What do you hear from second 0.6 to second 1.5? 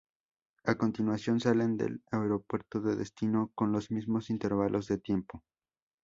A continuación,